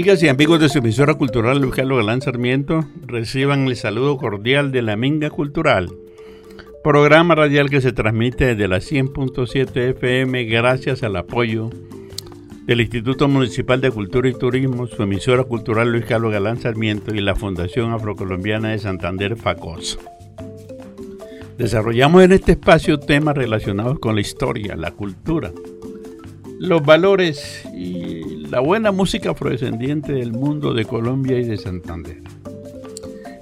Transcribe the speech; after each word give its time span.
Amigas 0.00 0.22
y 0.22 0.28
amigos 0.28 0.58
de 0.60 0.70
su 0.70 0.78
emisora 0.78 1.12
cultural 1.12 1.60
Luis 1.60 1.74
Carlos 1.74 1.98
Galán 1.98 2.22
Sarmiento, 2.22 2.86
reciban 3.06 3.66
el 3.66 3.76
saludo 3.76 4.16
cordial 4.16 4.72
de 4.72 4.80
la 4.80 4.96
Minga 4.96 5.28
Cultural, 5.28 5.90
programa 6.82 7.34
radial 7.34 7.68
que 7.68 7.82
se 7.82 7.92
transmite 7.92 8.46
desde 8.46 8.66
la 8.66 8.78
100.7 8.78 9.90
FM 9.90 10.44
gracias 10.44 11.02
al 11.02 11.16
apoyo 11.16 11.68
del 12.64 12.80
Instituto 12.80 13.28
Municipal 13.28 13.82
de 13.82 13.90
Cultura 13.90 14.26
y 14.30 14.32
Turismo, 14.32 14.86
su 14.86 15.02
emisora 15.02 15.44
cultural 15.44 15.92
Luis 15.92 16.06
Carlos 16.06 16.32
Galán 16.32 16.58
Sarmiento 16.58 17.14
y 17.14 17.20
la 17.20 17.34
Fundación 17.34 17.92
Afrocolombiana 17.92 18.70
de 18.70 18.78
Santander 18.78 19.36
FACOS. 19.36 19.98
Desarrollamos 21.58 22.22
en 22.22 22.32
este 22.32 22.52
espacio 22.52 22.98
temas 22.98 23.36
relacionados 23.36 23.98
con 23.98 24.14
la 24.14 24.22
historia, 24.22 24.76
la 24.76 24.92
cultura, 24.92 25.52
los 26.60 26.84
valores 26.84 27.64
y 27.74 28.44
la 28.50 28.60
buena 28.60 28.92
música 28.92 29.30
afrodescendiente 29.30 30.12
del 30.12 30.32
mundo 30.32 30.74
de 30.74 30.84
Colombia 30.84 31.38
y 31.38 31.44
de 31.44 31.56
Santander. 31.56 32.18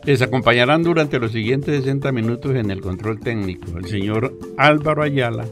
Les 0.05 0.23
acompañarán 0.23 0.85
durante 0.85 1.19
los 1.19 1.33
siguientes 1.33 1.81
60 1.81 2.13
minutos 2.13 2.55
en 2.55 2.71
el 2.71 2.81
control 2.81 3.19
técnico 3.19 3.77
el 3.77 3.87
señor 3.87 4.39
Álvaro 4.57 5.03
Ayala 5.03 5.47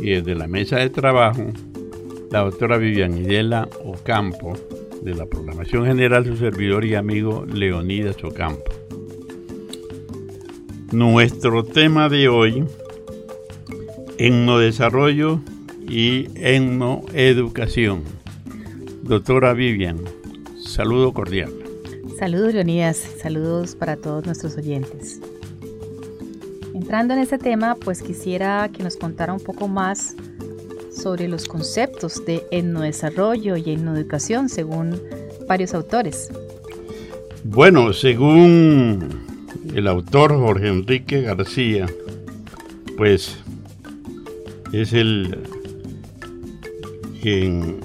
y 0.00 0.10
desde 0.10 0.34
la 0.34 0.48
mesa 0.48 0.78
de 0.78 0.90
trabajo 0.90 1.52
la 2.32 2.40
doctora 2.40 2.78
Vivian 2.78 3.16
Idela 3.16 3.68
Ocampo 3.84 4.54
de 5.02 5.14
la 5.14 5.26
Programación 5.26 5.86
General 5.86 6.26
su 6.26 6.36
servidor 6.36 6.84
y 6.84 6.96
amigo 6.96 7.46
Leonidas 7.46 8.16
Ocampo. 8.24 8.72
Nuestro 10.90 11.62
tema 11.62 12.08
de 12.08 12.28
hoy, 12.28 12.64
desarrollo 14.58 15.40
y 15.88 16.28
educación. 16.34 18.02
Doctora 19.02 19.52
Vivian, 19.52 20.00
saludo 20.64 21.12
cordial. 21.12 21.52
Saludos 22.18 22.54
Leonidas, 22.54 22.96
saludos 22.96 23.74
para 23.74 23.96
todos 23.96 24.24
nuestros 24.24 24.56
oyentes. 24.56 25.20
Entrando 26.74 27.14
en 27.14 27.20
este 27.20 27.38
tema, 27.38 27.74
pues 27.76 28.02
quisiera 28.02 28.68
que 28.72 28.82
nos 28.82 28.96
contara 28.96 29.32
un 29.32 29.40
poco 29.40 29.68
más 29.68 30.16
sobre 30.90 31.28
los 31.28 31.46
conceptos 31.46 32.24
de 32.24 32.46
etnodesarrollo 32.50 33.56
y 33.56 33.72
etnoeducación 33.72 34.48
según 34.48 35.00
varios 35.48 35.74
autores. 35.74 36.30
Bueno, 37.44 37.92
según 37.92 39.08
el 39.74 39.86
autor 39.86 40.36
Jorge 40.36 40.68
Enrique 40.68 41.20
García, 41.20 41.86
pues 42.96 43.36
es 44.72 44.92
el 44.92 45.36
quien 47.24 47.80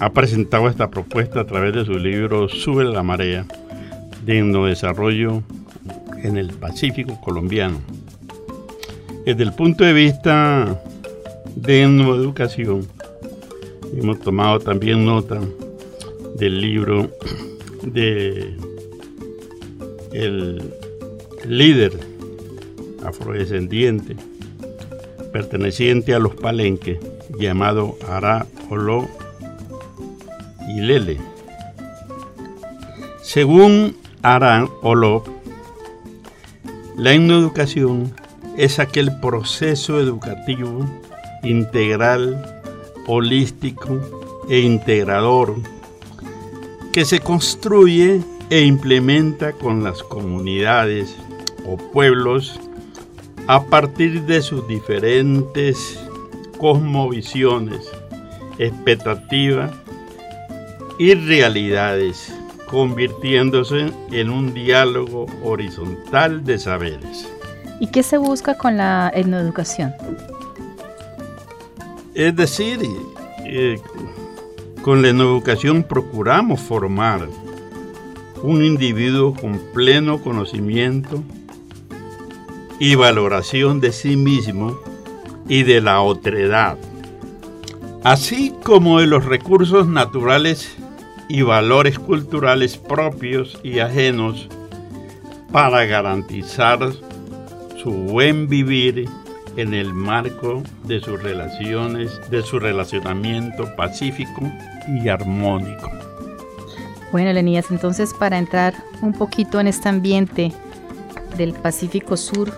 ha 0.00 0.12
presentado 0.12 0.68
esta 0.68 0.90
propuesta 0.90 1.40
a 1.40 1.46
través 1.46 1.74
de 1.74 1.86
su 1.86 1.94
libro 1.98 2.46
Sube 2.46 2.84
la 2.84 3.02
marea 3.02 3.46
de 4.26 4.42
desarrollo 4.66 5.42
en 6.22 6.36
el 6.36 6.50
Pacífico 6.50 7.18
colombiano. 7.22 7.78
Desde 9.24 9.44
el 9.44 9.54
punto 9.54 9.82
de 9.82 9.94
vista 9.94 10.78
de 11.56 11.86
educación, 12.14 12.86
hemos 13.96 14.20
tomado 14.20 14.60
también 14.60 15.06
nota 15.06 15.40
del 16.36 16.60
libro 16.60 17.10
de 17.82 18.58
el 20.12 20.74
líder 21.48 21.92
afrodescendiente 23.06 24.16
perteneciente 25.32 26.12
a 26.12 26.18
los 26.18 26.34
palenques 26.34 26.98
llamado 27.40 27.96
Ara 28.06 28.46
Olo 28.68 29.08
Lele. 30.80 31.18
Según 33.22 33.96
Ara 34.22 34.68
Olo, 34.82 35.24
la 36.96 37.14
educación 37.14 38.14
es 38.56 38.78
aquel 38.78 39.18
proceso 39.20 39.98
educativo 40.00 40.84
integral, 41.42 42.62
holístico 43.06 43.98
e 44.48 44.60
integrador 44.60 45.56
que 46.92 47.04
se 47.04 47.20
construye 47.20 48.20
e 48.50 48.62
implementa 48.62 49.52
con 49.52 49.82
las 49.82 50.02
comunidades 50.02 51.16
o 51.66 51.76
pueblos 51.76 52.58
a 53.46 53.64
partir 53.64 54.22
de 54.22 54.42
sus 54.42 54.66
diferentes 54.66 55.98
cosmovisiones, 56.60 57.90
expectativas 58.58 59.72
y 60.98 61.14
realidades, 61.14 62.34
convirtiéndose 62.66 63.90
en 64.12 64.28
un 64.28 64.52
diálogo 64.52 65.24
horizontal 65.42 66.44
de 66.44 66.58
saberes. 66.58 67.26
¿Y 67.80 67.86
qué 67.86 68.02
se 68.02 68.18
busca 68.18 68.58
con 68.58 68.76
la 68.76 69.10
etnoeducación? 69.14 69.94
Es 72.14 72.36
decir, 72.36 72.78
eh, 73.46 73.80
con 74.82 75.00
la 75.00 75.08
etnoeducación 75.08 75.82
procuramos 75.82 76.60
formar 76.60 77.26
un 78.42 78.62
individuo 78.62 79.34
con 79.34 79.58
pleno 79.72 80.20
conocimiento 80.20 81.22
y 82.78 82.96
valoración 82.96 83.80
de 83.80 83.92
sí 83.92 84.16
mismo 84.16 84.89
y 85.50 85.64
de 85.64 85.80
la 85.80 86.00
otredad, 86.00 86.78
así 88.04 88.54
como 88.62 89.00
de 89.00 89.08
los 89.08 89.24
recursos 89.24 89.88
naturales 89.88 90.76
y 91.28 91.42
valores 91.42 91.98
culturales 91.98 92.76
propios 92.76 93.58
y 93.64 93.80
ajenos 93.80 94.48
para 95.50 95.84
garantizar 95.86 96.78
su 97.82 97.90
buen 97.90 98.48
vivir 98.48 99.08
en 99.56 99.74
el 99.74 99.92
marco 99.92 100.62
de 100.84 101.00
sus 101.00 101.20
relaciones, 101.20 102.12
de 102.30 102.42
su 102.42 102.60
relacionamiento 102.60 103.74
pacífico 103.74 104.42
y 104.86 105.08
armónico. 105.08 105.90
Bueno, 107.10 107.32
Lenías, 107.32 107.72
entonces 107.72 108.14
para 108.14 108.38
entrar 108.38 108.74
un 109.02 109.12
poquito 109.12 109.58
en 109.58 109.66
este 109.66 109.88
ambiente 109.88 110.52
del 111.36 111.54
Pacífico 111.54 112.16
Sur, 112.16 112.52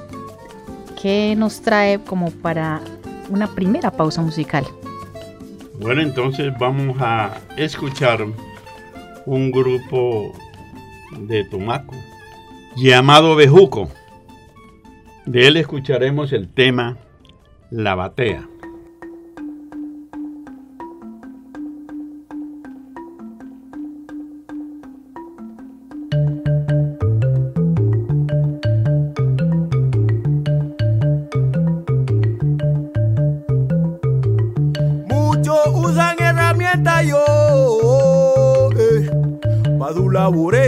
¿Qué 1.02 1.34
nos 1.36 1.62
trae 1.62 1.98
como 1.98 2.30
para 2.30 2.80
una 3.28 3.48
primera 3.48 3.90
pausa 3.90 4.22
musical? 4.22 4.64
Bueno, 5.80 6.00
entonces 6.00 6.56
vamos 6.60 6.96
a 7.00 7.40
escuchar 7.56 8.24
un 9.26 9.50
grupo 9.50 10.32
de 11.18 11.42
Tumaco 11.42 11.96
llamado 12.76 13.34
Bejuco. 13.34 13.88
De 15.26 15.48
él 15.48 15.56
escucharemos 15.56 16.32
el 16.32 16.48
tema 16.48 16.98
La 17.72 17.96
Batea. 17.96 18.51
auguré 40.26 40.62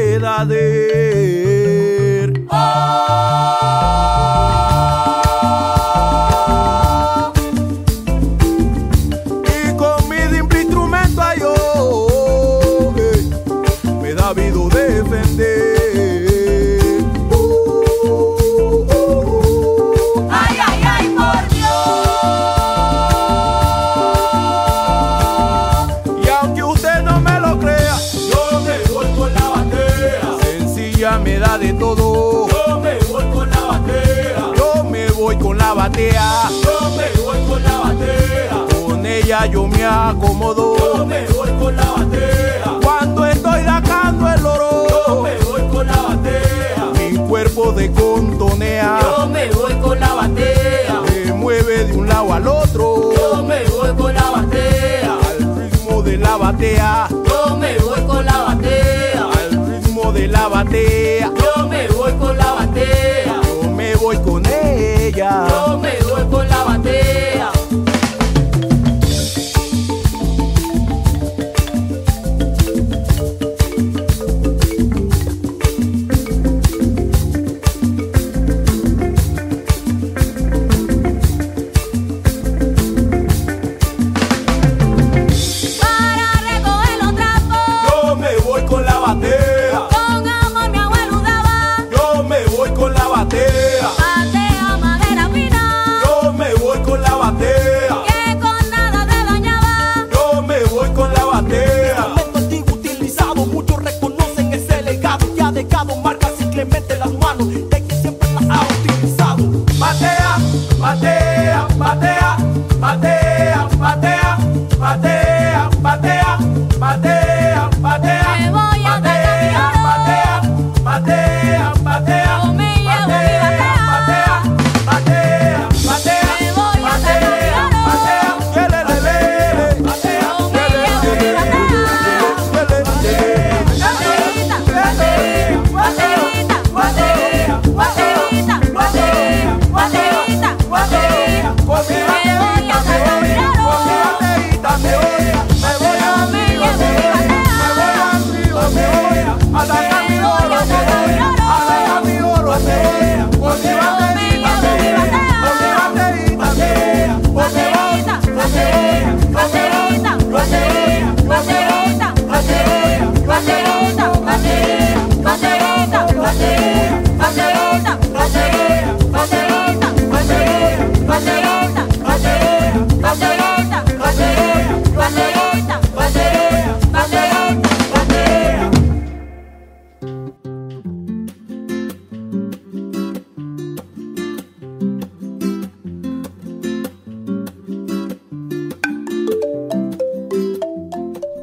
de 56.17 56.25
la 56.25 56.37
batea. 56.37 57.09
Yo 57.11 57.57
me 57.57 57.77
voy 57.79 58.01
con 58.07 58.25
la 58.25 58.43
batea. 58.45 59.31
Al 59.37 59.83
ritmo 59.83 60.13
de 60.13 60.29
la 60.29 60.49
batea. 60.49 61.33
Yo 61.35 61.69
me 61.69 61.89
voy 61.89 62.13
con 62.13 62.37
la 62.37 62.53
batea. 62.53 63.41
Yo 63.43 63.71
me 63.71 63.95
voy 63.97 64.17
con 64.19 64.47
ella. 64.47 65.47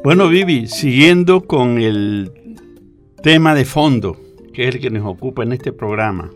Bueno, 0.04 0.28
Vivi, 0.28 0.66
siguiendo 0.66 1.46
con 1.46 1.78
el 1.78 2.32
tema 3.22 3.54
de 3.54 3.64
fondo, 3.64 4.18
que 4.52 4.68
es 4.68 4.74
el 4.74 4.80
que 4.80 4.90
nos 4.90 5.06
ocupa 5.06 5.42
en 5.42 5.52
este 5.52 5.72
programa, 5.72 6.30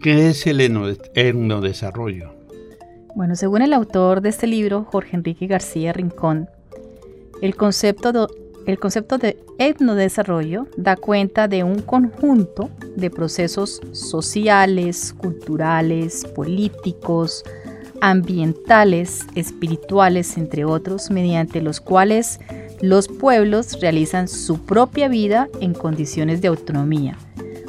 ¿qué 0.00 0.28
es 0.28 0.46
el 0.46 0.60
etnodesarrollo? 0.60 2.34
Bueno, 3.14 3.36
según 3.36 3.62
el 3.62 3.72
autor 3.72 4.20
de 4.20 4.28
este 4.28 4.46
libro, 4.46 4.84
Jorge 4.90 5.16
Enrique 5.16 5.46
García 5.46 5.92
Rincón, 5.92 6.48
el 7.40 7.56
concepto 7.56 8.12
de, 8.12 8.26
el 8.66 8.78
concepto 8.78 9.18
de 9.18 9.38
etnodesarrollo 9.58 10.66
da 10.76 10.96
cuenta 10.96 11.48
de 11.48 11.64
un 11.64 11.80
conjunto 11.80 12.70
de 12.96 13.10
procesos 13.10 13.80
sociales, 13.92 15.14
culturales, 15.16 16.24
políticos, 16.34 17.44
ambientales, 18.00 19.26
espirituales, 19.34 20.36
entre 20.36 20.64
otros, 20.64 21.10
mediante 21.10 21.62
los 21.62 21.80
cuales 21.80 22.40
los 22.88 23.08
pueblos 23.08 23.80
realizan 23.80 24.28
su 24.28 24.60
propia 24.60 25.08
vida 25.08 25.48
en 25.60 25.72
condiciones 25.72 26.42
de 26.42 26.48
autonomía. 26.48 27.16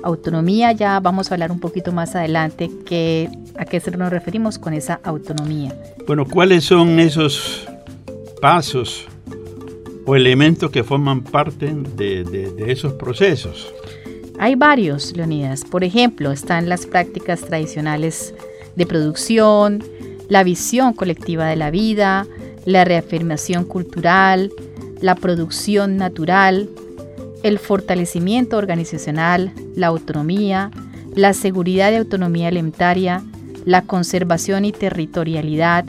Autonomía 0.04 0.74
ya 0.74 1.00
vamos 1.00 1.32
a 1.32 1.36
hablar 1.36 1.54
un 1.54 1.62
poquito 1.62 1.94
más 1.94 2.16
adelante 2.16 2.70
que, 2.86 3.30
a 3.58 3.64
qué 3.64 3.82
nos 3.98 4.10
referimos 4.10 4.60
con 4.60 4.74
esa 4.74 5.00
autonomía. 5.04 5.74
Bueno, 6.06 6.26
¿cuáles 6.26 6.66
son 6.66 7.00
esos 7.00 7.66
pasos 8.42 9.08
o 10.06 10.18
elementos 10.18 10.70
que 10.70 10.84
forman 10.84 11.24
parte 11.24 11.74
de, 11.96 12.26
de 12.26 12.72
esos 12.72 12.92
procesos? 12.94 13.74
Hay 14.38 14.56
varios, 14.56 15.16
Leonidas. 15.16 15.64
Por 15.64 15.86
ejemplo, 15.86 16.34
están 16.34 16.68
las 16.68 16.86
prácticas 16.86 17.40
tradicionales 17.40 18.36
de 18.76 18.86
producción, 18.86 19.82
la 20.28 20.44
visión 20.44 20.92
colectiva 20.92 21.48
de 21.48 21.56
la 21.56 21.72
vida, 21.72 22.28
la 22.66 22.84
reafirmación 22.84 23.64
cultural, 23.64 24.52
la 25.06 25.14
producción 25.14 25.98
natural, 25.98 26.68
el 27.44 27.60
fortalecimiento 27.60 28.58
organizacional, 28.58 29.54
la 29.76 29.86
autonomía, 29.86 30.72
la 31.14 31.34
seguridad 31.34 31.92
y 31.92 31.98
autonomía 31.98 32.48
alimentaria, 32.48 33.24
la 33.66 33.84
conservación 33.84 34.66
y 34.66 34.72
territorialidad, 34.72 35.86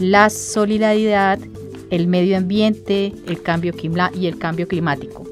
la 0.00 0.30
solidaridad, 0.30 1.38
el 1.90 2.06
medio 2.06 2.38
ambiente, 2.38 3.12
el 3.26 3.42
cambio 3.42 3.74
y 4.14 4.26
el 4.28 4.38
cambio 4.38 4.66
climático. 4.66 5.24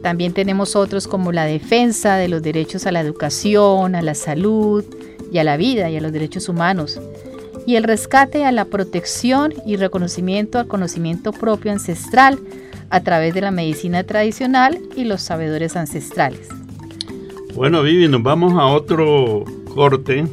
También 0.00 0.32
tenemos 0.32 0.76
otros 0.76 1.08
como 1.08 1.32
la 1.32 1.44
defensa 1.44 2.14
de 2.14 2.28
los 2.28 2.40
derechos 2.40 2.86
a 2.86 2.92
la 2.92 3.00
educación, 3.00 3.96
a 3.96 4.02
la 4.02 4.14
salud 4.14 4.84
y 5.32 5.38
a 5.38 5.44
la 5.44 5.56
vida 5.56 5.90
y 5.90 5.96
a 5.96 6.00
los 6.00 6.12
derechos 6.12 6.48
humanos, 6.48 7.00
y 7.66 7.76
el 7.76 7.84
rescate 7.84 8.44
a 8.44 8.52
la 8.52 8.64
protección 8.64 9.54
y 9.66 9.76
reconocimiento 9.76 10.58
al 10.58 10.66
conocimiento 10.66 11.32
propio 11.32 11.72
ancestral 11.72 12.38
a 12.90 13.00
través 13.00 13.34
de 13.34 13.40
la 13.40 13.50
medicina 13.50 14.04
tradicional 14.04 14.78
y 14.96 15.04
los 15.04 15.22
sabedores 15.22 15.76
ancestrales. 15.76 16.48
Bueno, 17.54 17.82
Vivi, 17.82 18.08
nos 18.08 18.22
vamos 18.22 18.54
a 18.54 18.66
otro 18.66 19.44
corte, 19.74 20.26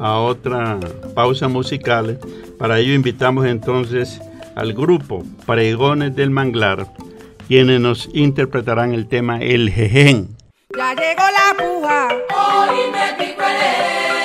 a 0.00 0.18
otra 0.18 0.78
pausa 1.14 1.48
musical. 1.48 2.18
Para 2.58 2.78
ello 2.78 2.94
invitamos 2.94 3.46
entonces 3.46 4.20
al 4.54 4.72
grupo 4.72 5.24
Pregones 5.46 6.14
del 6.14 6.30
Manglar, 6.30 6.86
quienes 7.48 7.80
nos 7.80 8.08
interpretarán 8.12 8.92
el 8.94 9.08
tema 9.08 9.40
El 9.40 9.70
Jejen. 9.70 10.36
Ya 10.76 10.94
llegó 10.94 11.22
la 11.22 11.54
puja, 11.56 12.08
hoy 12.08 12.78
me 12.90 13.24
pico 13.24 13.42
Ay, 13.42 14.23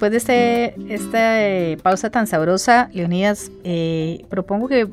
después 0.00 0.12
de 0.12 0.16
este, 0.16 0.94
esta 0.94 1.42
eh, 1.42 1.76
pausa 1.82 2.08
tan 2.08 2.26
sabrosa, 2.26 2.88
Leonidas, 2.94 3.52
eh, 3.64 4.24
propongo 4.30 4.66
que 4.66 4.88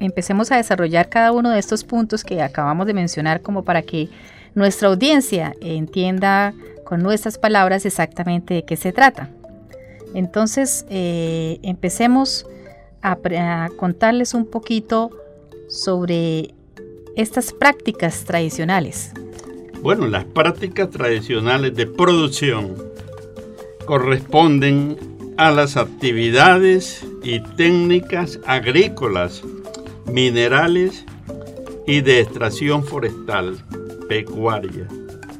empecemos 0.00 0.50
a 0.50 0.56
desarrollar 0.56 1.10
cada 1.10 1.32
uno 1.32 1.50
de 1.50 1.58
estos 1.58 1.84
puntos 1.84 2.24
que 2.24 2.40
acabamos 2.40 2.86
de 2.86 2.94
mencionar 2.94 3.42
como 3.42 3.64
para 3.64 3.82
que 3.82 4.08
nuestra 4.54 4.88
audiencia 4.88 5.54
entienda 5.60 6.54
con 6.84 7.02
nuestras 7.02 7.36
palabras 7.36 7.84
exactamente 7.84 8.54
de 8.54 8.64
qué 8.64 8.76
se 8.76 8.92
trata. 8.92 9.28
Entonces, 10.14 10.86
eh, 10.88 11.58
empecemos 11.62 12.46
a, 13.02 13.18
a 13.36 13.68
contarles 13.76 14.32
un 14.32 14.46
poquito 14.46 15.10
sobre 15.68 16.54
estas 17.14 17.52
prácticas 17.52 18.24
tradicionales. 18.24 19.12
Bueno, 19.82 20.06
las 20.06 20.24
prácticas 20.24 20.88
tradicionales 20.88 21.74
de 21.74 21.86
producción 21.86 22.74
corresponden 23.86 24.98
a 25.38 25.50
las 25.50 25.76
actividades 25.76 27.06
y 27.22 27.40
técnicas 27.40 28.40
agrícolas, 28.46 29.42
minerales 30.06 31.04
y 31.86 32.00
de 32.00 32.20
extracción 32.20 32.84
forestal, 32.84 33.56
pecuaria, 34.08 34.86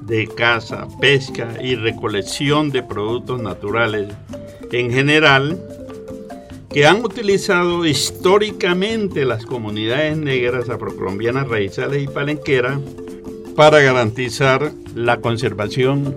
de 0.02 0.26
caza, 0.28 0.86
pesca 1.00 1.54
y 1.62 1.74
recolección 1.74 2.70
de 2.70 2.82
productos 2.82 3.42
naturales 3.42 4.12
en 4.72 4.90
general 4.90 5.60
que 6.70 6.86
han 6.86 7.04
utilizado 7.04 7.86
históricamente 7.86 9.24
las 9.24 9.46
comunidades 9.46 10.16
negras 10.16 10.68
afrocolombianas 10.68 11.48
raizales 11.48 12.02
y 12.02 12.06
palenqueras 12.06 12.78
para 13.56 13.80
garantizar 13.80 14.72
la 14.94 15.20
conservación 15.20 16.14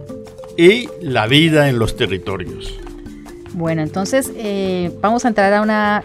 y 0.57 0.89
la 1.01 1.27
vida 1.27 1.69
en 1.69 1.79
los 1.79 1.95
territorios. 1.95 2.79
Bueno, 3.53 3.81
entonces 3.81 4.31
eh, 4.35 4.91
vamos 5.01 5.25
a 5.25 5.29
entrar 5.29 5.53
a 5.53 5.61
una 5.61 6.03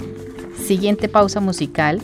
siguiente 0.65 1.09
pausa 1.09 1.41
musical 1.41 2.01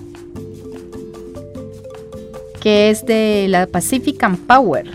que 2.61 2.90
es 2.90 3.06
de 3.06 3.47
la 3.49 3.66
Pacific 3.66 4.23
Power, 4.47 4.87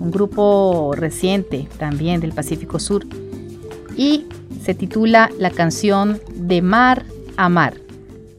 un 0.00 0.10
grupo 0.10 0.92
reciente 0.96 1.68
también 1.78 2.20
del 2.20 2.32
Pacífico 2.32 2.78
Sur, 2.78 3.04
y 3.96 4.24
se 4.64 4.74
titula 4.74 5.30
la 5.38 5.50
canción 5.50 6.20
De 6.34 6.62
Mar 6.62 7.04
a 7.36 7.48
Mar. 7.48 7.74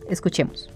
Escuchemos. 0.09 0.69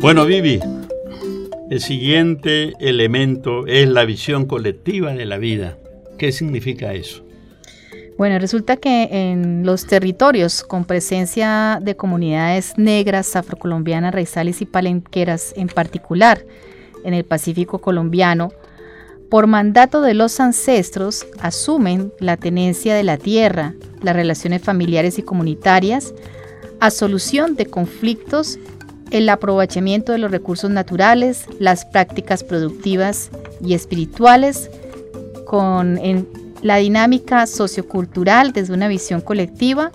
Bueno, 0.00 0.24
Vivi, 0.24 0.60
el 1.68 1.80
siguiente 1.80 2.72
elemento 2.80 3.66
es 3.66 3.86
la 3.86 4.06
visión 4.06 4.46
colectiva 4.46 5.12
de 5.12 5.26
la 5.26 5.36
vida. 5.36 5.76
¿Qué 6.16 6.32
significa 6.32 6.94
eso? 6.94 7.22
Bueno, 8.16 8.38
resulta 8.38 8.78
que 8.78 9.08
en 9.10 9.66
los 9.66 9.86
territorios 9.86 10.62
con 10.62 10.86
presencia 10.86 11.80
de 11.82 11.96
comunidades 11.96 12.78
negras, 12.78 13.36
afrocolombianas, 13.36 14.14
raizales 14.14 14.62
y 14.62 14.66
palenqueras 14.66 15.52
en 15.54 15.68
particular, 15.68 16.46
en 17.04 17.12
el 17.12 17.24
Pacífico 17.24 17.78
colombiano, 17.78 18.52
por 19.28 19.46
mandato 19.46 20.00
de 20.00 20.14
los 20.14 20.40
ancestros, 20.40 21.26
asumen 21.40 22.10
la 22.20 22.38
tenencia 22.38 22.94
de 22.94 23.04
la 23.04 23.18
tierra, 23.18 23.74
las 24.00 24.16
relaciones 24.16 24.62
familiares 24.62 25.18
y 25.18 25.22
comunitarias, 25.22 26.14
a 26.80 26.90
solución 26.90 27.54
de 27.54 27.66
conflictos, 27.66 28.58
el 29.10 29.28
aprovechamiento 29.28 30.12
de 30.12 30.18
los 30.18 30.30
recursos 30.30 30.70
naturales, 30.70 31.46
las 31.58 31.84
prácticas 31.84 32.44
productivas 32.44 33.30
y 33.64 33.74
espirituales, 33.74 34.70
con 35.46 35.98
la 36.62 36.76
dinámica 36.76 37.46
sociocultural 37.46 38.52
desde 38.52 38.72
una 38.72 38.88
visión 38.88 39.20
colectiva, 39.20 39.90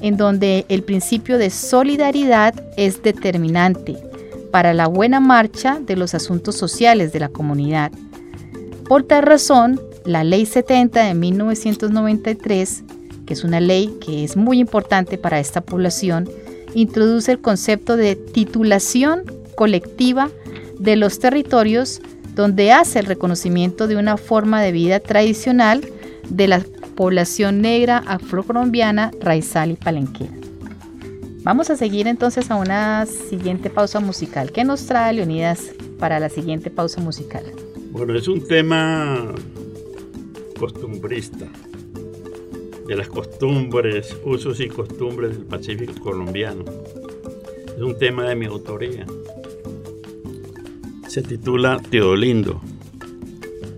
en 0.00 0.16
donde 0.16 0.66
el 0.68 0.82
principio 0.82 1.38
de 1.38 1.50
solidaridad 1.50 2.54
es 2.76 3.02
determinante 3.02 3.96
para 4.50 4.74
la 4.74 4.86
buena 4.86 5.20
marcha 5.20 5.78
de 5.80 5.96
los 5.96 6.14
asuntos 6.14 6.56
sociales 6.56 7.12
de 7.12 7.20
la 7.20 7.28
comunidad. 7.28 7.90
Por 8.88 9.02
tal 9.02 9.22
razón, 9.22 9.80
la 10.04 10.24
Ley 10.24 10.46
70 10.46 11.04
de 11.04 11.14
1993, 11.14 12.84
que 13.26 13.34
es 13.34 13.44
una 13.44 13.60
ley 13.60 13.94
que 14.00 14.24
es 14.24 14.36
muy 14.36 14.58
importante 14.58 15.18
para 15.18 15.38
esta 15.38 15.60
población, 15.60 16.28
introduce 16.74 17.32
el 17.32 17.40
concepto 17.40 17.96
de 17.96 18.16
titulación 18.16 19.24
colectiva 19.56 20.30
de 20.78 20.96
los 20.96 21.18
territorios 21.18 22.00
donde 22.34 22.70
hace 22.70 23.00
el 23.00 23.06
reconocimiento 23.06 23.88
de 23.88 23.96
una 23.96 24.16
forma 24.16 24.62
de 24.62 24.72
vida 24.72 25.00
tradicional 25.00 25.84
de 26.28 26.46
la 26.46 26.62
población 26.94 27.60
negra 27.60 27.98
afrocolombiana, 28.06 29.10
raizal 29.20 29.72
y 29.72 29.76
palenquera. 29.76 30.32
Vamos 31.42 31.70
a 31.70 31.76
seguir 31.76 32.06
entonces 32.06 32.50
a 32.50 32.56
una 32.56 33.06
siguiente 33.06 33.70
pausa 33.70 34.00
musical. 34.00 34.52
¿Qué 34.52 34.64
nos 34.64 34.86
trae 34.86 35.14
Leonidas 35.14 35.72
para 35.98 36.20
la 36.20 36.28
siguiente 36.28 36.70
pausa 36.70 37.00
musical? 37.00 37.44
Bueno, 37.90 38.14
es 38.14 38.28
un 38.28 38.46
tema 38.46 39.34
costumbrista, 40.58 41.46
de 42.88 42.96
las 42.96 43.08
costumbres, 43.08 44.16
usos 44.24 44.58
y 44.60 44.68
costumbres 44.68 45.36
del 45.36 45.46
Pacífico 45.46 45.92
colombiano. 46.00 46.64
Es 47.76 47.82
un 47.82 47.98
tema 47.98 48.24
de 48.24 48.34
mi 48.34 48.46
autoría. 48.46 49.04
Se 51.06 51.22
titula 51.22 51.80
Teodolindo, 51.90 52.62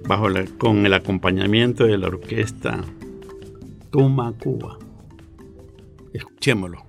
bajo 0.07 0.29
con 0.59 0.87
el 0.87 0.94
acompañamiento 0.94 1.85
de 1.85 1.99
la 1.99 2.07
orquesta 2.07 2.85
Tuma 3.90 4.33
Cuba. 4.38 4.79
Escuchémoslo. 6.12 6.85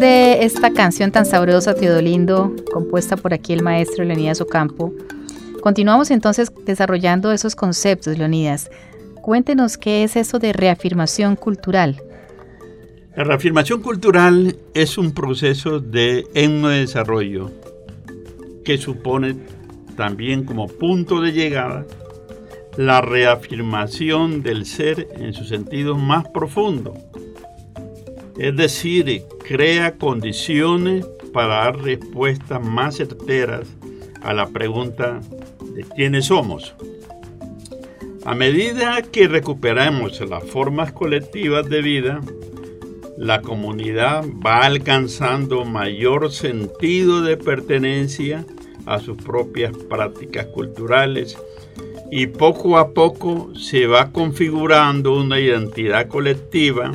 De 0.00 0.44
esta 0.44 0.72
canción 0.72 1.12
tan 1.12 1.26
sabrosa, 1.26 1.74
Teodolindo, 1.74 2.56
compuesta 2.72 3.18
por 3.18 3.34
aquí 3.34 3.52
el 3.52 3.62
maestro 3.62 4.02
Leonidas 4.02 4.40
Ocampo, 4.40 4.94
continuamos 5.60 6.10
entonces 6.10 6.50
desarrollando 6.64 7.30
esos 7.32 7.54
conceptos, 7.54 8.16
Leonidas. 8.16 8.70
Cuéntenos 9.20 9.76
qué 9.76 10.02
es 10.02 10.16
eso 10.16 10.38
de 10.38 10.54
reafirmación 10.54 11.36
cultural. 11.36 12.00
La 13.14 13.24
reafirmación 13.24 13.82
cultural 13.82 14.56
es 14.72 14.96
un 14.96 15.12
proceso 15.12 15.80
de 15.80 16.26
desarrollo 16.32 17.50
que 18.64 18.78
supone 18.78 19.36
también 19.96 20.44
como 20.44 20.66
punto 20.66 21.20
de 21.20 21.32
llegada 21.32 21.84
la 22.78 23.02
reafirmación 23.02 24.42
del 24.42 24.64
ser 24.64 25.08
en 25.16 25.34
su 25.34 25.44
sentido 25.44 25.98
más 25.98 26.26
profundo 26.28 27.09
es 28.40 28.56
decir, 28.56 29.24
crea 29.46 29.98
condiciones 29.98 31.04
para 31.30 31.56
dar 31.56 31.78
respuestas 31.82 32.66
más 32.66 32.96
certeras 32.96 33.68
a 34.22 34.32
la 34.32 34.48
pregunta 34.48 35.20
de 35.74 35.84
quiénes 35.84 36.26
somos. 36.26 36.74
A 38.24 38.34
medida 38.34 39.02
que 39.02 39.28
recuperamos 39.28 40.22
las 40.26 40.42
formas 40.44 40.90
colectivas 40.90 41.68
de 41.68 41.82
vida, 41.82 42.20
la 43.18 43.42
comunidad 43.42 44.24
va 44.44 44.60
alcanzando 44.60 45.66
mayor 45.66 46.32
sentido 46.32 47.20
de 47.20 47.36
pertenencia 47.36 48.46
a 48.86 49.00
sus 49.00 49.18
propias 49.18 49.76
prácticas 49.76 50.46
culturales 50.46 51.36
y 52.10 52.26
poco 52.26 52.78
a 52.78 52.94
poco 52.94 53.54
se 53.54 53.86
va 53.86 54.12
configurando 54.12 55.12
una 55.12 55.38
identidad 55.38 56.08
colectiva 56.08 56.92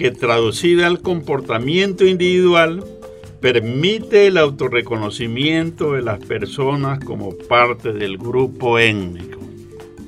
que 0.00 0.10
traducida 0.10 0.86
al 0.86 1.02
comportamiento 1.02 2.06
individual 2.06 2.82
permite 3.42 4.28
el 4.28 4.38
autorreconocimiento 4.38 5.92
de 5.92 6.00
las 6.00 6.18
personas 6.20 7.04
como 7.04 7.36
parte 7.36 7.92
del 7.92 8.16
grupo 8.16 8.78
étnico. 8.78 9.38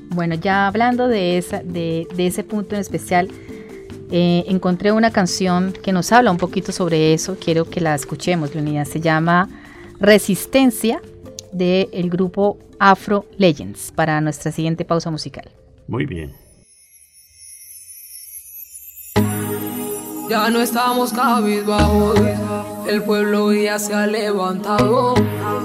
Bueno, 0.08 0.34
ya 0.34 0.66
hablando 0.66 1.08
de, 1.08 1.36
esa, 1.36 1.62
de, 1.62 2.06
ese 2.16 2.42
punto 2.42 2.74
en 2.74 2.80
especial, 2.80 3.28
eh, 4.10 4.44
encontré 4.48 4.92
una 4.92 5.10
canción 5.10 5.74
que 5.74 5.92
nos 5.92 6.10
habla 6.10 6.30
un 6.30 6.38
poquito 6.38 6.72
sobre 6.72 7.12
eso. 7.12 7.36
Quiero 7.38 7.68
que 7.68 7.82
la 7.82 7.94
escuchemos, 7.94 8.54
Leonidas. 8.54 8.88
Se 8.88 9.02
llama 9.02 9.50
Resistencia 10.00 11.02
del 11.52 12.08
grupo 12.08 12.58
Afro 12.78 13.26
Legends 13.36 13.92
para 13.94 14.22
nuestra 14.22 14.52
siguiente 14.52 14.86
pausa 14.86 15.10
musical. 15.10 15.50
Muy 15.86 16.06
bien. 16.06 16.41
Ya 20.32 20.48
no 20.48 20.62
estamos 20.62 21.12
cabizbajos, 21.12 22.18
el 22.88 23.02
pueblo 23.02 23.52
ya 23.52 23.78
se 23.78 23.92
ha 23.92 24.06
levantado. 24.06 25.12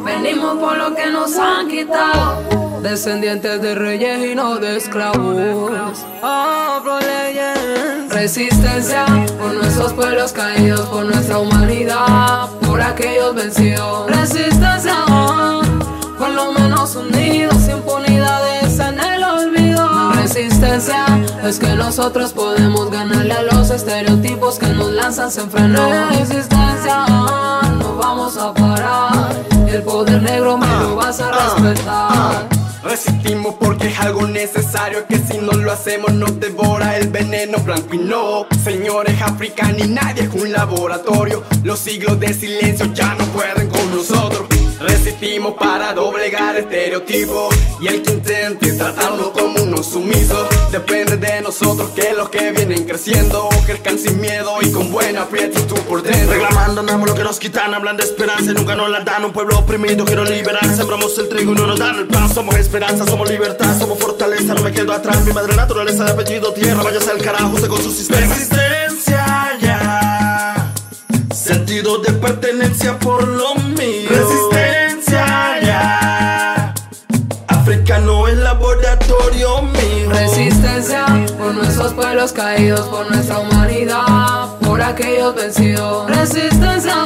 Venimos 0.03 0.57
por 0.57 0.77
lo 0.77 0.93
que 0.93 1.05
nos 1.09 1.37
han 1.37 1.69
quitado, 1.69 2.43
descendientes 2.83 3.61
de 3.61 3.75
reyes 3.75 4.29
y 4.29 4.35
no 4.35 4.57
de 4.57 4.75
esclavos. 4.75 5.37
Resistencia 8.09 9.05
por 9.39 9.53
nuestros 9.53 9.93
pueblos 9.93 10.33
caídos, 10.33 10.81
por 10.81 11.05
nuestra 11.05 11.37
humanidad, 11.37 12.49
por 12.67 12.81
aquellos 12.81 13.35
vencidos. 13.35 14.07
Resistencia, 14.07 14.66
es 21.47 21.59
que 21.59 21.75
nosotros 21.75 22.33
podemos 22.33 22.91
ganarle 22.91 23.31
a 23.31 23.41
los 23.43 23.69
estereotipos 23.69 24.59
que 24.59 24.67
nos 24.67 24.91
lanzan 24.91 25.31
sin 25.31 25.49
freno. 25.49 26.09
Resistencia, 26.09 27.05
no 27.79 27.95
vamos 27.95 28.37
a 28.37 28.53
parar. 28.53 29.33
El 29.65 29.81
poder 29.83 30.21
negro 30.21 30.57
me 30.57 30.67
lo 30.67 30.97
vas 30.97 31.21
a 31.21 31.31
respetar. 31.31 32.49
Resistimos 32.83 33.36
porque 33.55 33.87
es 33.87 33.99
algo 33.99 34.27
necesario 34.27 35.05
que 35.07 35.17
si 35.17 35.37
no 35.37 35.53
lo 35.53 35.71
hacemos 35.71 36.13
nos 36.13 36.39
devora 36.39 36.97
el 36.97 37.07
veneno. 37.09 37.57
Blanco 37.59 37.95
y 37.95 37.99
no 37.99 38.45
Señores 38.63 39.21
africanos 39.21 39.85
y 39.85 39.87
nadie 39.87 40.23
es 40.23 40.33
un 40.33 40.51
laboratorio. 40.51 41.43
Los 41.63 41.79
siglos 41.79 42.19
de 42.19 42.33
silencio 42.33 42.91
ya 42.93 43.15
no 43.15 43.25
pueden 43.27 43.69
con 43.69 43.95
nosotros. 43.95 44.47
Resistimos 44.79 45.55
para 45.55 45.91
doblegar 45.93 46.55
estereotipos 46.55 47.55
Y 47.81 47.87
el 47.87 48.03
que 48.03 48.11
intente 48.11 48.73
tratarnos 48.73 49.29
como 49.29 49.63
unos 49.63 49.87
sumisos 49.87 50.47
Depende 50.71 51.17
de 51.17 51.41
nosotros 51.41 51.89
que 51.91 52.13
los 52.13 52.29
que 52.29 52.51
vienen 52.51 52.83
creciendo. 52.83 53.49
Crezcan 53.65 53.97
sin 53.97 54.19
miedo 54.19 54.57
y 54.61 54.71
con 54.71 54.91
buena 54.91 55.25
tú 55.67 55.75
por 55.87 56.03
dentro. 56.03 56.33
Reclamando 56.33 56.81
andamos 56.81 57.09
lo 57.09 57.15
que 57.15 57.23
nos 57.23 57.39
quitan, 57.39 57.73
hablan 57.73 57.97
de 57.97 58.03
esperanza. 58.03 58.51
Y 58.51 58.53
nunca 58.53 58.75
nos 58.75 58.89
la 58.89 59.01
dan 59.01 59.25
Un 59.25 59.31
pueblo 59.31 59.57
oprimido 59.59 60.05
quiero 60.05 60.23
liberar, 60.25 60.63
sembramos 60.75 61.17
el 61.17 61.29
trigo 61.29 61.53
y 61.53 61.55
no 61.55 61.67
nos 61.67 61.79
dan 61.79 61.99
el 61.99 62.07
pan. 62.07 62.31
Somos 62.33 62.55
esperanza, 62.55 63.05
somos 63.05 63.29
libertad, 63.29 63.36
somos 63.79 63.99
fortaleza, 63.99 64.53
no 64.53 64.61
me 64.61 64.71
quedo 64.71 64.93
atrás. 64.93 65.23
Mi 65.25 65.31
madre 65.31 65.55
naturaleza 65.55 66.05
de 66.05 66.11
apellido 66.11 66.53
tierra, 66.53 66.83
váyase 66.83 67.11
al 67.11 67.17
carajo 67.19 67.55
usted 67.55 67.67
con 67.67 67.81
su 67.81 67.91
sistema 67.91 68.21
Resistencia 68.21 69.57
ya. 69.61 70.73
Sentido 71.33 71.99
de 71.99 72.13
pertenencia 72.13 72.97
por 72.99 73.27
lo 73.27 73.55
mío. 73.55 74.09
Por 81.37 81.53
nuestros 81.55 81.93
pueblos 81.93 82.33
caídos, 82.33 82.81
por 82.87 83.09
nuestra 83.09 83.39
humanidad, 83.39 84.55
por 84.61 84.81
aquellos 84.81 85.35
vencidos. 85.35 86.09
Resistencia, 86.09 87.05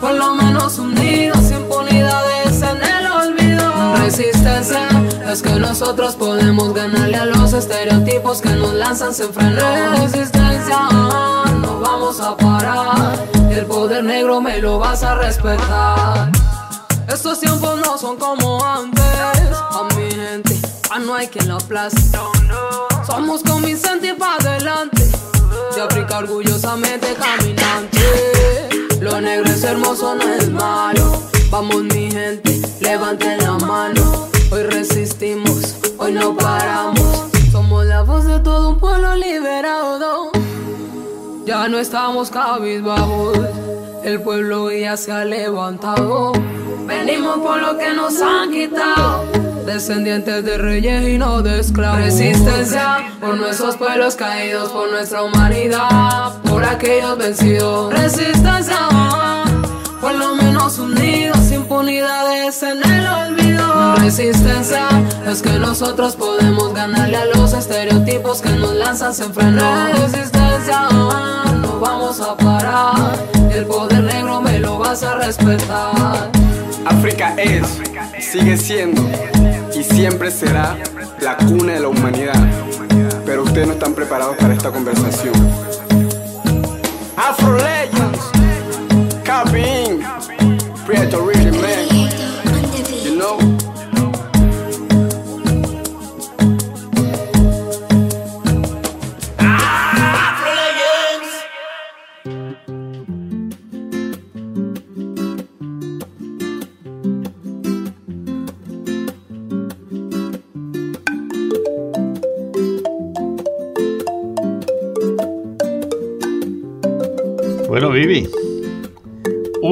por 0.00 0.12
lo 0.14 0.34
menos 0.34 0.78
unidos, 0.78 1.50
impunidades 1.50 2.62
en 2.62 2.82
el 2.82 3.06
olvido. 3.10 3.96
Resistencia, 3.96 4.88
es 5.32 5.42
que 5.42 5.60
nosotros 5.60 6.16
podemos 6.16 6.74
ganarle 6.74 7.16
a 7.16 7.24
los 7.24 7.52
estereotipos 7.52 8.40
que 8.40 8.48
nos 8.50 8.74
lanzan 8.74 9.14
sin 9.14 9.32
freno. 9.32 9.60
Resistencia, 9.96 10.88
no 11.60 11.78
vamos 11.78 12.20
a 12.20 12.36
parar, 12.36 13.28
el 13.50 13.64
poder 13.66 14.02
negro 14.02 14.40
me 14.40 14.58
lo 14.58 14.80
vas 14.80 15.04
a 15.04 15.14
respetar. 15.14 16.32
Estos 17.06 17.38
tiempos 17.38 17.78
no 17.78 17.96
son 17.96 18.16
como 18.16 18.64
antes, 18.64 19.04
a 19.52 19.86
mi 19.96 20.10
gente, 20.10 20.60
no 21.06 21.14
hay 21.14 21.28
quien 21.28 21.48
lo 21.48 21.56
aplaste. 21.56 22.18
Somos 23.06 23.42
con 23.44 23.62
mi 23.62 23.72
y 23.72 24.12
pa' 24.18 24.36
adelante. 24.36 25.08
De 25.74 25.80
África 25.80 26.18
orgullosamente 26.18 27.14
caminante. 27.14 28.68
Lo 29.00 29.20
negro 29.20 29.48
es 29.48 29.62
hermoso, 29.62 30.14
no 30.16 30.24
es 30.24 30.48
malo. 30.50 30.99
Estamos 41.80 42.30
cabizbajos. 42.30 43.38
El 44.04 44.20
pueblo 44.20 44.70
ya 44.70 44.96
se 44.96 45.12
ha 45.12 45.24
levantado. 45.24 46.32
Venimos 46.86 47.38
por 47.38 47.60
lo 47.60 47.78
que 47.78 47.92
nos 47.94 48.20
han 48.20 48.50
quitado 48.50 49.24
descendientes 49.64 50.44
de 50.44 50.58
reyes 50.58 51.08
y 51.08 51.18
no 51.18 51.42
de 51.42 51.60
esclavos. 51.60 52.00
Resistencia 52.00 52.98
por 53.20 53.36
nuestros 53.36 53.76
pueblos 53.76 54.16
caídos, 54.16 54.70
por 54.70 54.90
nuestra 54.90 55.22
humanidad, 55.22 56.34
por 56.42 56.64
aquellos 56.64 57.16
vencidos. 57.16 57.92
Resistencia 57.92 58.76
por 60.00 60.14
lo 60.14 60.34
menos 60.34 60.78
unidos, 60.78 61.52
impunidades 61.52 62.62
en 62.62 62.82
el 62.82 63.06
olvido. 63.06 63.94
Resistencia 63.96 64.88
es 65.26 65.42
que 65.42 65.52
nosotros 65.58 66.16
podemos 66.16 66.72
ganarle 66.72 67.16
a 67.16 67.26
los 67.26 67.52
estereotipos 67.52 68.40
que 68.40 68.50
nos 68.50 68.74
lanzan 68.74 69.14
sin 69.14 69.32
frenar. 69.32 69.92
Resistencia, 69.92 70.88
vamos 71.80 72.20
a 72.20 72.36
parar. 72.36 73.18
El 73.52 73.64
poder 73.66 74.04
negro 74.04 74.40
me 74.40 74.58
lo 74.58 74.78
vas 74.78 75.02
a 75.02 75.16
respetar. 75.16 76.30
África 76.84 77.34
es, 77.36 77.66
sigue 78.20 78.56
siendo 78.56 79.02
y 79.74 79.82
siempre 79.82 80.30
será 80.30 80.76
la 81.20 81.36
cuna 81.36 81.72
de 81.74 81.80
la 81.80 81.88
humanidad. 81.88 82.40
Pero 83.24 83.42
ustedes 83.42 83.66
no 83.66 83.72
están 83.72 83.94
preparados 83.94 84.36
para 84.36 84.54
esta 84.54 84.70
conversación. 84.70 85.34
Afro 87.16 87.56
Legends, 87.56 88.20
Cabin, 89.24 90.02
Prieto 90.86 91.26
Rhythm 91.26 91.60
Man, 91.60 91.89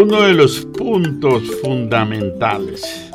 uno 0.09 0.23
de 0.23 0.33
los 0.33 0.65
puntos 0.65 1.43
fundamentales 1.61 3.11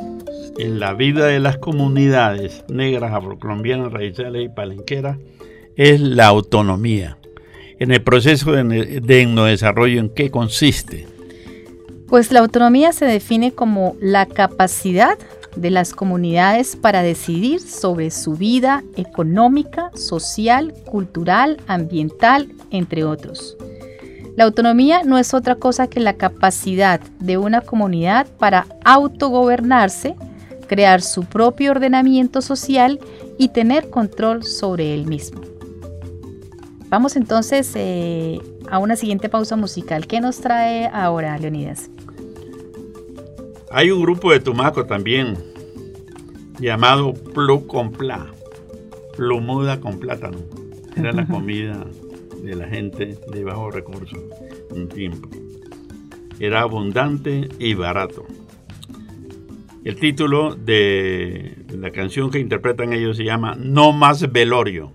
en 0.59 0.79
la 0.79 0.93
vida 0.93 1.25
de 1.25 1.39
las 1.39 1.57
comunidades 1.57 2.63
negras, 2.69 3.11
afrocolombianas, 3.15 3.91
raizales 3.91 4.45
y 4.45 4.49
palenqueras 4.49 5.17
es 5.75 5.99
la 5.99 6.27
autonomía. 6.27 7.17
En 7.79 7.91
el 7.91 8.03
proceso 8.03 8.51
de, 8.51 9.01
de 9.01 9.21
etnodesarrollo, 9.23 9.99
¿en 9.99 10.09
qué 10.09 10.29
consiste? 10.29 11.07
Pues 12.07 12.31
la 12.31 12.41
autonomía 12.41 12.91
se 12.91 13.05
define 13.05 13.53
como 13.53 13.95
la 13.99 14.27
capacidad 14.27 15.17
de 15.55 15.71
las 15.71 15.95
comunidades 15.95 16.75
para 16.75 17.01
decidir 17.01 17.59
sobre 17.59 18.11
su 18.11 18.35
vida 18.35 18.83
económica, 18.97 19.89
social, 19.95 20.75
cultural, 20.85 21.57
ambiental, 21.65 22.51
entre 22.69 23.03
otros. 23.03 23.57
La 24.35 24.45
autonomía 24.45 25.03
no 25.03 25.19
es 25.19 25.33
otra 25.35 25.55
cosa 25.55 25.87
que 25.87 25.99
la 25.99 26.13
capacidad 26.13 26.99
de 27.19 27.37
una 27.37 27.61
comunidad 27.61 28.27
para 28.39 28.65
autogobernarse, 28.83 30.15
crear 30.67 31.01
su 31.01 31.25
propio 31.25 31.71
ordenamiento 31.71 32.41
social 32.41 32.99
y 33.37 33.49
tener 33.49 33.91
control 33.91 34.43
sobre 34.43 34.95
él 34.95 35.05
mismo. 35.05 35.41
Vamos 36.89 37.15
entonces 37.15 37.71
eh, 37.75 38.41
a 38.71 38.79
una 38.79 38.95
siguiente 38.95 39.29
pausa 39.29 39.55
musical. 39.55 40.07
¿Qué 40.07 40.19
nos 40.19 40.39
trae 40.39 40.87
ahora, 40.87 41.37
Leonidas? 41.37 41.91
Hay 43.71 43.91
un 43.91 44.01
grupo 44.01 44.31
de 44.31 44.39
Tumaco 44.39 44.85
también 44.85 45.37
llamado 46.59 47.13
Plu 47.13 47.67
con 47.67 47.91
Pla, 47.91 48.27
Plumuda 49.15 49.79
con 49.79 49.99
plátano. 49.99 50.37
Era 50.95 51.11
la 51.11 51.25
comida 51.27 51.85
de 52.43 52.55
la 52.55 52.67
gente 52.67 53.17
de 53.31 53.43
bajos 53.43 53.73
recursos 53.73 54.19
un 54.69 54.89
tiempo. 54.89 55.29
Era 56.39 56.61
abundante 56.61 57.47
y 57.57 57.73
barato. 57.73 58.25
El 59.83 59.95
título 59.97 60.55
de 60.55 61.55
la 61.77 61.91
canción 61.91 62.29
que 62.31 62.39
interpretan 62.39 62.93
ellos 62.93 63.17
se 63.17 63.23
llama 63.23 63.55
No 63.57 63.91
más 63.91 64.31
velorio. 64.31 64.91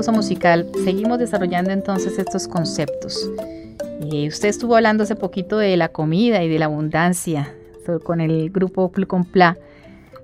Pausa 0.00 0.12
musical, 0.12 0.66
seguimos 0.82 1.18
desarrollando 1.18 1.72
entonces 1.72 2.18
estos 2.18 2.48
conceptos. 2.48 3.30
Eh, 4.10 4.28
usted 4.28 4.48
estuvo 4.48 4.74
hablando 4.74 5.02
hace 5.02 5.14
poquito 5.14 5.58
de 5.58 5.76
la 5.76 5.88
comida 5.88 6.42
y 6.42 6.48
de 6.48 6.58
la 6.58 6.64
abundancia 6.64 7.54
con 8.02 8.22
el 8.22 8.48
grupo 8.48 8.90
Plucompla. 8.90 9.58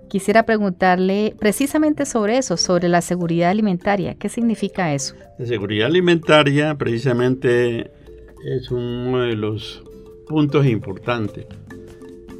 Quisiera 0.09 0.45
preguntarle 0.45 1.35
precisamente 1.39 2.07
sobre 2.07 2.39
eso, 2.39 2.57
sobre 2.57 2.89
la 2.89 3.03
seguridad 3.03 3.51
alimentaria. 3.51 4.14
¿Qué 4.14 4.31
significa 4.31 4.95
eso? 4.95 5.14
La 5.39 5.45
seguridad 5.45 5.89
alimentaria 5.89 6.74
precisamente 6.77 7.91
es 8.47 8.70
uno 8.70 9.24
de 9.24 9.37
los 9.37 9.85
puntos 10.27 10.64
importantes 10.64 11.45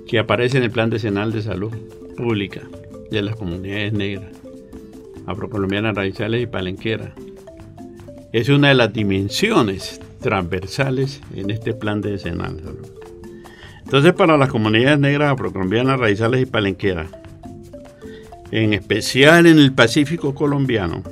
que 0.09 0.19
aparece 0.19 0.57
en 0.57 0.63
el 0.63 0.71
Plan 0.71 0.89
Decenal 0.89 1.33
de 1.33 1.43
Salud 1.43 1.75
Pública 2.17 2.63
de 3.11 3.21
las 3.21 3.37
comunidades 3.37 3.93
negras, 3.93 4.33
afrocolombianas 5.27 5.95
raizales 5.95 6.43
y 6.43 6.47
palenqueras. 6.47 7.11
Es 8.33 8.49
una 8.49 8.69
de 8.69 8.75
las 8.75 8.93
dimensiones 8.93 10.01
transversales 10.21 11.21
en 11.35 11.51
este 11.51 11.75
Plan 11.75 12.01
de 12.01 12.19
Salud. 12.19 12.45
Entonces, 13.85 14.13
para 14.15 14.37
las 14.37 14.49
comunidades 14.49 14.99
negras, 14.99 15.33
afrocolombianas, 15.33 16.01
raizales 16.01 16.43
y 16.43 16.47
palenqueras, 16.47 17.09
en 18.51 18.73
especial 18.73 19.47
en 19.47 19.59
el 19.59 19.73
Pacífico 19.73 20.35
colombiano, 20.35 21.03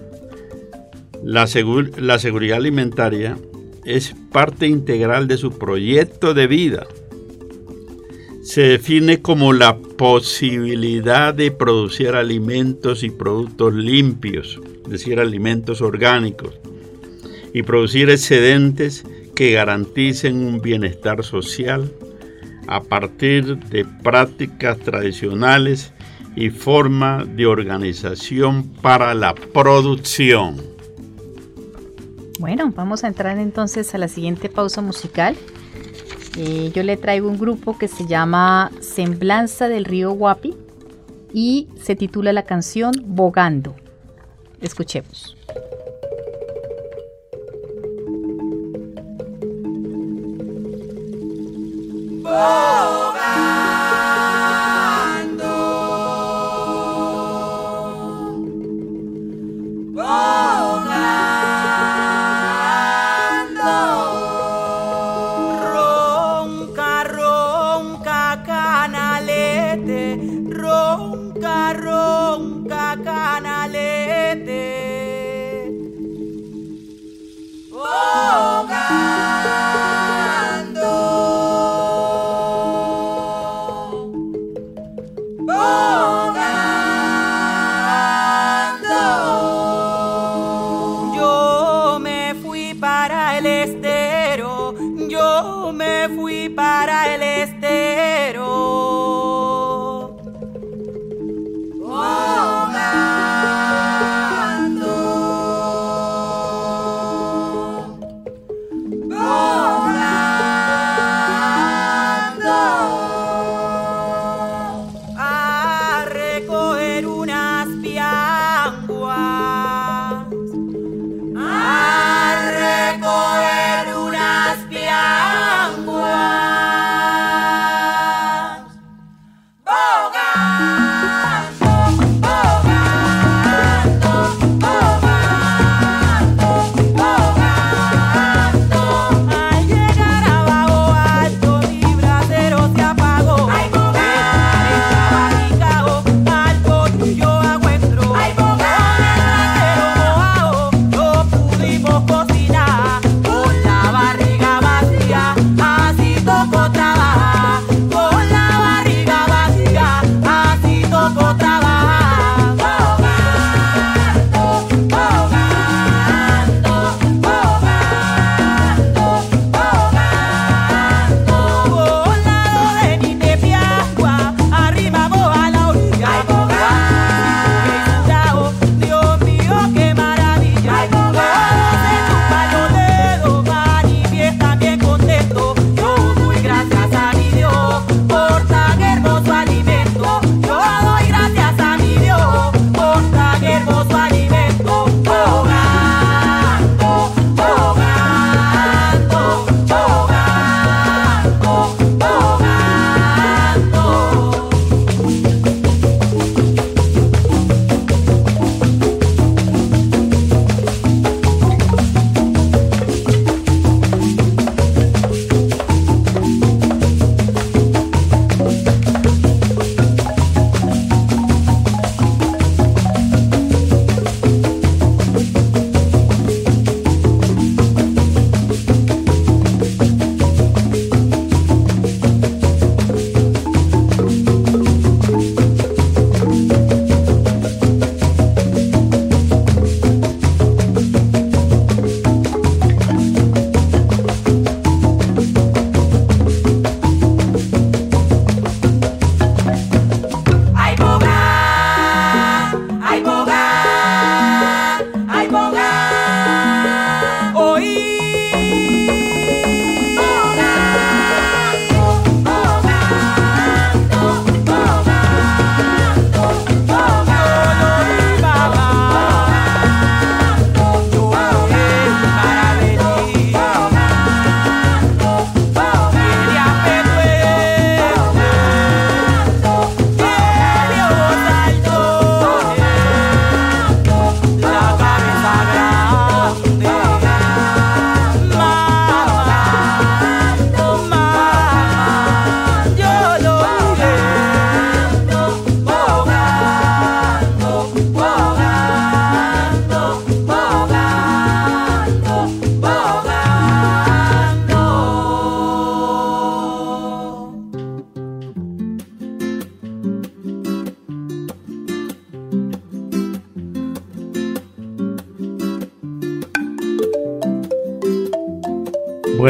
la, 1.23 1.45
segur- 1.45 1.97
la 1.97 2.19
seguridad 2.19 2.59
alimentaria 2.59 3.37
es 3.85 4.15
parte 4.33 4.67
integral 4.67 5.29
de 5.29 5.37
su 5.37 5.57
proyecto 5.59 6.35
de 6.35 6.47
vida. 6.47 6.87
Se 8.45 8.61
define 8.61 9.23
como 9.23 9.55
la 9.55 9.79
posibilidad 9.79 11.33
de 11.33 11.51
producir 11.51 12.11
alimentos 12.11 13.03
y 13.03 13.09
productos 13.09 13.73
limpios, 13.73 14.61
es 14.85 14.91
decir, 14.91 15.19
alimentos 15.19 15.81
orgánicos, 15.81 16.55
y 17.55 17.63
producir 17.63 18.11
excedentes 18.11 19.03
que 19.35 19.53
garanticen 19.53 20.45
un 20.45 20.61
bienestar 20.61 21.25
social 21.25 21.91
a 22.67 22.83
partir 22.83 23.57
de 23.57 23.87
prácticas 23.87 24.79
tradicionales 24.79 25.95
y 26.37 26.51
forma 26.51 27.25
de 27.25 27.47
organización 27.47 28.65
para 28.83 29.15
la 29.15 29.35
producción. 29.35 30.61
Bueno, 32.39 32.71
vamos 32.77 33.05
a 33.05 33.09
entrar 33.09 33.39
entonces 33.39 33.95
a 33.95 33.99
la 33.99 34.09
siguiente 34.09 34.51
pausa 34.51 34.83
musical. 34.83 35.35
Eh, 36.37 36.73
yo 36.75 36.83
le 36.83 36.97
traigo 36.97 37.29
un 37.29 37.39
grupo 37.39 37.79
que 37.79 37.89
se 37.89 38.07
llama 38.07 38.71
Semblanza 38.81 39.69
del 39.69 39.85
Río 39.85 40.13
Guapi 40.13 40.55
y 41.33 41.69
se 41.81 41.95
titula 41.97 42.33
la 42.33 42.45
canción 42.45 42.93
Bogando. 43.05 43.75
Escuchemos. 44.61 45.37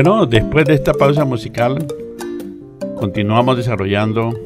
Bueno, 0.04 0.26
después 0.26 0.66
de 0.66 0.74
esta 0.74 0.92
pausa 0.92 1.24
musical, 1.24 1.78
continuamos 2.96 3.56
desarrollando 3.56 4.38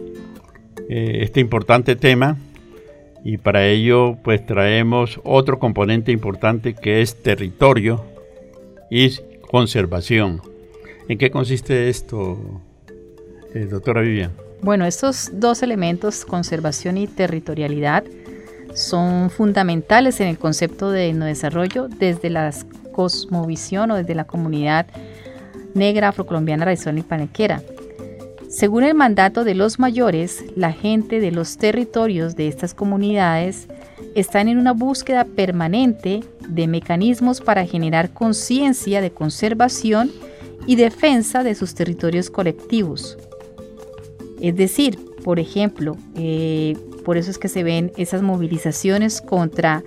eh, 0.89 1.19
este 1.23 1.41
importante 1.41 1.97
tema 1.97 2.37
y 3.25 3.39
para 3.39 3.67
ello 3.67 4.17
pues 4.23 4.47
traemos 4.47 5.21
otro 5.25 5.59
componente 5.59 6.13
importante 6.13 6.75
que 6.75 7.03
es 7.03 7.25
territorio 7.25 8.05
y 8.89 9.11
conservación. 9.51 10.43
¿En 11.09 11.19
qué 11.19 11.33
consiste 11.33 11.89
esto, 11.89 12.39
eh, 13.53 13.67
doctora 13.69 14.03
Vivian? 14.03 14.31
Bueno, 14.63 14.85
estos 14.85 15.29
dos 15.33 15.65
elementos, 15.65 16.25
conservación 16.25 16.99
y 16.99 17.09
territorialidad, 17.09 18.05
son 18.75 19.29
fundamentales 19.29 20.21
en 20.21 20.29
el 20.29 20.39
concepto 20.39 20.93
de 20.93 21.13
desarrollo 21.13 21.89
desde 21.89 22.31
la 22.31 22.55
cosmovisión 22.93 23.91
o 23.91 23.97
desde 23.97 24.15
la 24.15 24.25
comunidad 24.25 24.87
negra 25.75 26.09
afrocolombiana 26.09 26.65
raizón 26.65 26.99
y 26.99 27.03
panequera. 27.03 27.63
Según 28.49 28.85
el 28.85 28.95
mandato 28.95 29.45
de 29.45 29.55
los 29.55 29.79
mayores, 29.79 30.45
la 30.57 30.73
gente 30.73 31.21
de 31.21 31.31
los 31.31 31.59
territorios 31.59 32.35
de 32.35 32.49
estas 32.49 32.75
comunidades 32.75 33.69
están 34.15 34.49
en 34.49 34.59
una 34.59 34.73
búsqueda 34.73 35.25
permanente 35.25 36.21
de 36.49 36.67
mecanismos 36.67 37.41
para 37.41 37.67
generar 37.67 38.11
conciencia 38.11 39.01
de 39.01 39.11
conservación 39.11 40.11
y 40.67 40.77
defensa 40.77 41.43
de 41.43 41.55
sus 41.55 41.75
territorios 41.75 42.31
colectivos. 42.31 43.19
Es 44.41 44.57
decir, 44.57 44.99
por 45.25 45.39
ejemplo, 45.39 45.97
eh, 46.17 46.77
por 47.05 47.19
eso 47.19 47.31
es 47.31 47.39
que 47.39 47.49
se 47.49 47.63
ven 47.63 47.93
esas 47.97 48.23
movilizaciones 48.23 49.21
contra 49.21 49.83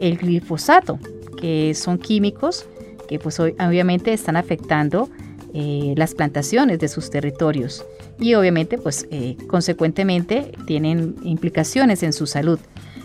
el 0.00 0.16
glifosato, 0.16 0.98
que 1.36 1.74
son 1.74 1.98
químicos 1.98 2.66
que 3.06 3.18
pues 3.18 3.40
obviamente 3.40 4.12
están 4.12 4.36
afectando 4.36 5.08
eh, 5.54 5.94
las 5.96 6.14
plantaciones 6.14 6.78
de 6.78 6.88
sus 6.88 7.10
territorios 7.10 7.84
y 8.18 8.34
obviamente 8.34 8.78
pues 8.78 9.06
eh, 9.10 9.36
consecuentemente 9.48 10.52
tienen 10.66 11.16
implicaciones 11.22 12.02
en 12.02 12.12
su 12.12 12.26
salud. 12.26 12.58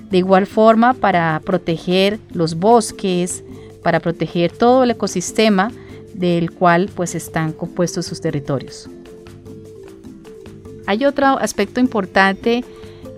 De 0.09 0.17
igual 0.17 0.45
forma 0.45 0.93
para 0.93 1.41
proteger 1.45 2.19
los 2.33 2.55
bosques, 2.55 3.43
para 3.83 3.99
proteger 3.99 4.51
todo 4.51 4.83
el 4.83 4.91
ecosistema 4.91 5.71
del 6.13 6.51
cual 6.51 6.89
pues 6.93 7.15
están 7.15 7.53
compuestos 7.53 8.05
sus 8.05 8.21
territorios. 8.21 8.89
Hay 10.87 11.05
otro 11.05 11.25
aspecto 11.39 11.79
importante 11.79 12.65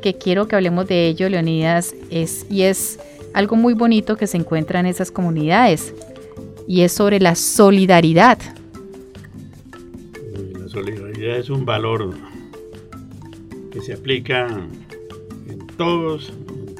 que 0.01 0.13
quiero 0.15 0.47
que 0.47 0.55
hablemos 0.55 0.87
de 0.87 1.07
ello, 1.07 1.29
Leonidas, 1.29 1.95
y 2.11 2.61
es 2.63 2.99
algo 3.33 3.55
muy 3.55 3.73
bonito 3.73 4.15
que 4.17 4.27
se 4.27 4.37
encuentra 4.37 4.79
en 4.79 4.85
esas 4.85 5.09
comunidades, 5.09 5.93
y 6.67 6.81
es 6.81 6.91
sobre 6.91 7.19
la 7.19 7.35
solidaridad. 7.35 8.37
Es 11.37 11.49
un 11.49 11.65
valor 11.65 12.11
que 13.71 13.81
se 13.81 13.93
aplica 13.93 14.47
en, 15.47 15.67
todos, 15.77 16.31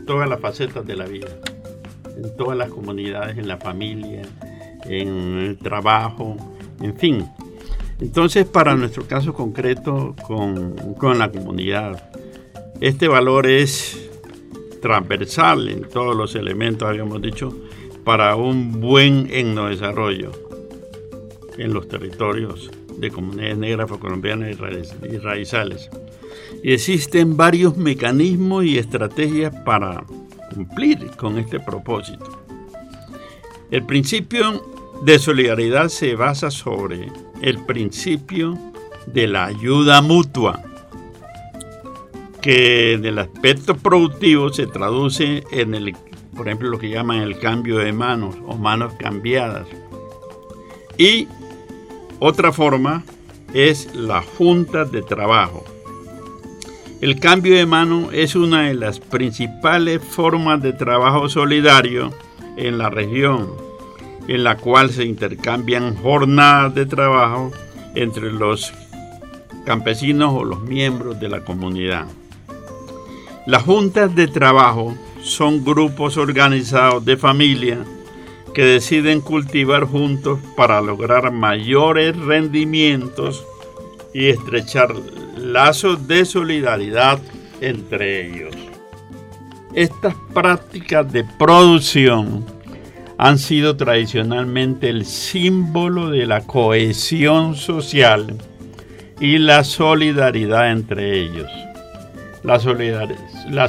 todas 0.06 0.30
las 0.30 0.39
facetas 0.39 0.86
de 0.86 0.95
la 0.95 1.06
vida, 1.06 1.28
en 2.16 2.36
todas 2.38 2.56
las 2.56 2.70
comunidades, 2.70 3.38
en 3.39 3.47
la 3.47 3.58
familia, 3.58 4.22
en 4.86 5.39
el 5.39 5.58
trabajo, 5.58 6.38
en 6.82 6.95
fin. 6.95 7.28
Entonces, 7.99 8.45
para 8.45 8.76
nuestro 8.76 9.08
caso 9.08 9.34
concreto 9.34 10.16
con, 10.28 10.76
con 10.99 11.18
la 11.18 11.32
comunidad, 11.32 12.12
este 12.80 13.08
valor 13.08 13.47
es 13.47 14.12
transversal 14.84 15.68
en 15.68 15.89
todos 15.89 16.16
los 16.16 16.36
elementos, 16.36 16.88
habíamos 16.88 17.24
dicho, 17.24 17.58
para 18.04 18.36
un 18.36 18.80
buen 18.80 19.30
etnodesarrollo 19.32 20.32
en 21.58 21.74
los 21.74 21.88
territorios 21.88 22.70
de 23.04 23.12
comunidades 23.12 23.58
negras 23.58 23.86
afrocolombianas 23.86 24.56
y 24.56 25.18
raizales. 25.18 25.89
Y 26.64 26.74
existen 26.74 27.38
varios 27.38 27.78
mecanismos 27.78 28.66
y 28.66 28.78
estrategias 28.78 29.54
para 29.66 30.04
cumplir 30.54 31.12
con 31.18 31.38
este 31.38 31.60
propósito. 31.60 32.43
El 33.72 33.86
principio 33.86 34.64
de 35.04 35.20
solidaridad 35.20 35.89
se 35.89 36.16
basa 36.16 36.51
sobre 36.51 37.12
el 37.41 37.66
principio 37.66 38.58
de 39.08 39.28
la 39.28 39.45
ayuda 39.45 40.01
mutua, 40.01 40.62
que 42.41 42.93
en 42.93 43.06
el 43.06 43.20
aspecto 43.20 43.76
productivo 43.76 44.51
se 44.54 44.68
traduce 44.68 45.43
en 45.51 45.74
el, 45.76 45.95
por 46.36 46.47
ejemplo, 46.47 46.70
lo 46.70 46.80
que 46.80 46.89
llaman 46.89 47.20
el 47.20 47.39
cambio 47.39 47.80
de 47.80 47.91
manos 47.91 48.36
o 48.45 48.56
manos 48.56 48.93
cambiadas. 48.99 49.68
Y 50.97 51.28
otra 52.26 52.53
forma 52.53 53.03
es 53.53 53.93
la 53.93 54.21
junta 54.21 54.86
de 54.86 55.01
trabajo. 55.01 55.65
El 57.01 57.19
cambio 57.19 57.53
de 57.53 57.65
mano 57.65 58.11
es 58.13 58.34
una 58.38 58.61
de 58.61 58.76
las 58.76 59.01
principales 59.01 60.01
formas 60.01 60.61
de 60.61 60.71
trabajo 60.71 61.28
solidario 61.28 62.13
en 62.55 62.78
la 62.78 62.89
región 62.89 63.49
en 64.30 64.45
la 64.45 64.55
cual 64.55 64.91
se 64.91 65.03
intercambian 65.03 65.97
jornadas 65.97 66.74
de 66.74 66.86
trabajo 66.86 67.51
entre 67.93 68.32
los 68.32 68.74
campesinos 69.65 70.34
o 70.34 70.45
los 70.45 70.61
miembros 70.61 71.19
de 71.19 71.28
la 71.28 71.43
comunidad. 71.43 72.05
Las 73.45 73.63
juntas 73.63 74.15
de 74.15 74.30
trabajo 74.30 74.95
son 75.21 75.65
grupos 75.65 76.15
organizados 76.15 77.03
de 77.03 77.17
familia 77.17 77.80
que 78.54 78.64
deciden 78.64 79.22
cultivar 79.22 79.86
juntos 79.86 80.39
para 80.56 80.82
lograr 80.82 81.32
mayores 81.32 82.16
rendimientos 82.18 83.45
y 84.14 84.28
estrechar 84.28 84.93
lazos 85.38 86.08
de 86.08 86.26
solidaridad 86.26 87.20
entre 87.62 88.28
ellos. 88.28 88.56
Estas 89.74 90.14
prácticas 90.34 91.12
de 91.12 91.24
producción 91.24 92.45
han 93.18 93.39
sido 93.39 93.76
tradicionalmente 93.76 94.89
el 94.89 95.06
símbolo 95.06 96.10
de 96.10 96.28
la 96.28 96.41
cohesión 96.41 97.56
social 97.56 98.38
y 99.20 99.38
la 99.38 99.64
solidaridad 99.64 100.72
entre 100.72 101.20
ellos. 101.20 101.49
La 102.43 102.60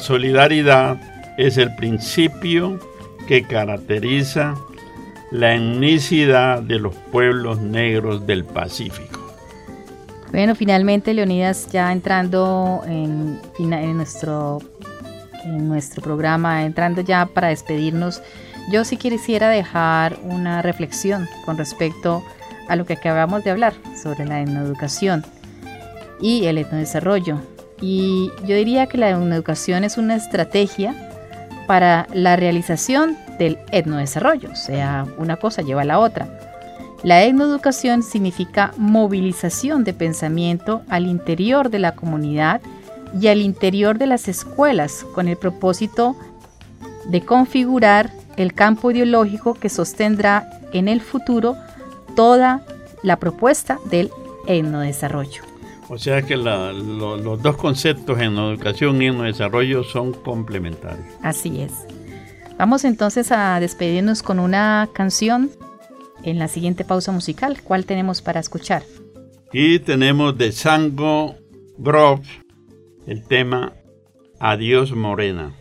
solidaridad, 0.00 1.00
es 1.36 1.56
el 1.58 1.74
principio 1.74 2.78
que 3.26 3.44
caracteriza 3.44 4.54
la 5.34 5.56
etnicidad 5.56 6.62
de 6.62 6.78
los 6.78 6.94
pueblos 6.94 7.58
negros 7.58 8.24
del 8.24 8.44
Pacífico. 8.44 9.18
Bueno, 10.30 10.54
finalmente, 10.54 11.12
Leonidas, 11.12 11.66
ya 11.72 11.90
entrando 11.90 12.82
en, 12.86 13.40
en, 13.58 13.96
nuestro, 13.96 14.60
en 15.42 15.68
nuestro 15.68 16.02
programa, 16.02 16.64
entrando 16.64 17.00
ya 17.00 17.26
para 17.26 17.48
despedirnos, 17.48 18.22
yo 18.70 18.84
sí 18.84 18.96
quisiera 18.96 19.48
dejar 19.48 20.16
una 20.22 20.62
reflexión 20.62 21.28
con 21.44 21.58
respecto 21.58 22.24
a 22.68 22.76
lo 22.76 22.86
que 22.86 22.92
acabamos 22.92 23.42
de 23.42 23.50
hablar 23.50 23.74
sobre 24.00 24.26
la 24.26 24.40
etnoeducación 24.40 25.24
y 26.20 26.44
el 26.44 26.58
etnodesarrollo. 26.58 27.40
Y 27.80 28.30
yo 28.46 28.54
diría 28.54 28.86
que 28.86 28.98
la 28.98 29.10
etnoeducación 29.10 29.82
es 29.82 29.98
una 29.98 30.14
estrategia 30.14 30.94
para 31.66 32.06
la 32.12 32.36
realización 32.36 33.16
del 33.38 33.58
etnodesarrollo, 33.70 34.50
o 34.52 34.56
sea, 34.56 35.06
una 35.18 35.36
cosa 35.36 35.62
lleva 35.62 35.82
a 35.82 35.86
la 35.86 35.98
otra. 35.98 36.28
La 37.02 37.22
etnoeducación 37.24 38.02
significa 38.02 38.72
movilización 38.78 39.84
de 39.84 39.92
pensamiento 39.92 40.82
al 40.88 41.06
interior 41.06 41.68
de 41.68 41.78
la 41.78 41.94
comunidad 41.94 42.62
y 43.20 43.28
al 43.28 43.40
interior 43.40 43.98
de 43.98 44.06
las 44.06 44.26
escuelas 44.28 45.04
con 45.14 45.28
el 45.28 45.36
propósito 45.36 46.16
de 47.06 47.20
configurar 47.20 48.10
el 48.36 48.54
campo 48.54 48.90
ideológico 48.90 49.54
que 49.54 49.68
sostendrá 49.68 50.48
en 50.72 50.88
el 50.88 51.00
futuro 51.00 51.56
toda 52.16 52.64
la 53.02 53.18
propuesta 53.18 53.78
del 53.90 54.10
etnodesarrollo. 54.46 55.42
O 55.88 55.98
sea 55.98 56.22
que 56.22 56.36
los 56.36 57.42
dos 57.42 57.56
conceptos 57.56 58.18
en 58.18 58.38
educación 58.38 59.02
y 59.02 59.06
en 59.06 59.22
desarrollo 59.22 59.84
son 59.84 60.12
complementarios. 60.12 61.06
Así 61.22 61.60
es. 61.60 61.72
Vamos 62.64 62.86
entonces 62.86 63.30
a 63.30 63.60
despedirnos 63.60 64.22
con 64.22 64.38
una 64.38 64.88
canción 64.94 65.50
en 66.22 66.38
la 66.38 66.48
siguiente 66.48 66.82
pausa 66.82 67.12
musical. 67.12 67.60
¿Cuál 67.62 67.84
tenemos 67.84 68.22
para 68.22 68.40
escuchar? 68.40 68.84
Y 69.52 69.80
tenemos 69.80 70.38
de 70.38 70.50
Sango 70.50 71.36
Grove 71.76 72.22
el 73.06 73.22
tema 73.22 73.74
Adiós 74.40 74.92
Morena. 74.92 75.52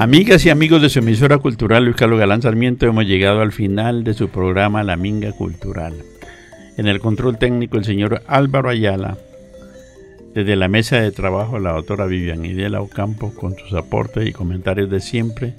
Amigas 0.00 0.46
y 0.46 0.48
amigos 0.48 0.80
de 0.80 0.88
su 0.88 1.00
emisora 1.00 1.36
cultural 1.36 1.84
Luis 1.84 1.94
Carlos 1.94 2.18
Galán 2.18 2.40
Sarmiento, 2.40 2.86
hemos 2.86 3.04
llegado 3.04 3.42
al 3.42 3.52
final 3.52 4.02
de 4.02 4.14
su 4.14 4.30
programa 4.30 4.82
La 4.82 4.96
Minga 4.96 5.32
Cultural. 5.32 5.92
En 6.78 6.86
el 6.86 7.00
control 7.00 7.36
técnico 7.36 7.76
el 7.76 7.84
señor 7.84 8.22
Álvaro 8.26 8.70
Ayala. 8.70 9.18
Desde 10.32 10.56
la 10.56 10.68
mesa 10.68 10.98
de 10.98 11.10
trabajo 11.10 11.58
la 11.58 11.72
doctora 11.72 12.06
Vivian 12.06 12.46
Idela 12.46 12.80
Ocampo 12.80 13.34
con 13.34 13.54
sus 13.58 13.74
aportes 13.74 14.26
y 14.26 14.32
comentarios 14.32 14.88
de 14.88 15.00
siempre. 15.00 15.52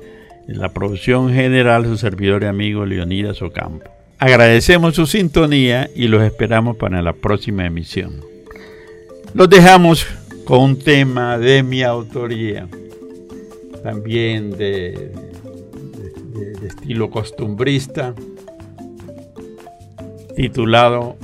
En 0.47 0.57
la 0.57 0.69
producción 0.69 1.31
general 1.31 1.85
su 1.85 1.97
servidor 1.97 2.41
y 2.41 2.47
amigo 2.47 2.87
Leonidas 2.87 3.43
Ocampo. 3.43 3.91
Agradecemos 4.17 4.95
su 4.95 5.05
sintonía 5.05 5.87
y 5.95 6.07
los 6.07 6.23
esperamos 6.23 6.77
para 6.77 7.03
la 7.03 7.13
próxima 7.13 7.67
emisión. 7.67 8.21
Los 9.35 9.51
dejamos 9.51 10.07
con 10.45 10.61
un 10.61 10.79
tema 10.79 11.37
de 11.37 11.61
mi 11.61 11.83
autoría 11.83 12.67
también 13.83 14.51
de, 14.51 15.11
estilo 16.65 17.09
costumbrista, 17.09 18.13
titulado 20.35 21.15